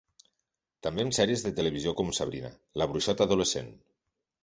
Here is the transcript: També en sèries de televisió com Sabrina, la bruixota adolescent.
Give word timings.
També 0.87 1.05
en 1.09 1.13
sèries 1.17 1.45
de 1.49 1.53
televisió 1.61 1.95
com 2.01 2.11
Sabrina, 2.23 2.53
la 2.83 2.91
bruixota 2.93 3.31
adolescent. 3.33 3.75